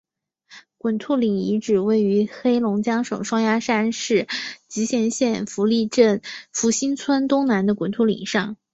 [0.79, 4.27] 滚兔岭遗址位于黑龙江省双鸭山市
[4.67, 8.57] 集贤县福利镇福兴村东南的滚兔岭上。